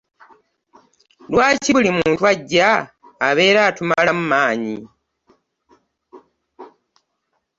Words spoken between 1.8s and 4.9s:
muntu agya abeera atumalamu manyi?